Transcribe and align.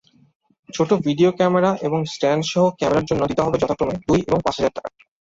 ছোট 0.69 0.89
video 1.05 1.29
camera 1.39 1.71
এবং 1.87 1.99
stand 2.13 2.43
সহ 2.51 2.65
ক্যামেরার 2.79 3.07
জন্য 3.09 3.21
দিতে 3.27 3.41
হবে 3.45 3.57
যথাক্রমে 3.61 3.95
দুই 4.07 4.19
এবং 4.27 4.39
পাঁচ 4.45 4.55
হাজার 4.57 4.75
টাকা। 4.77 4.89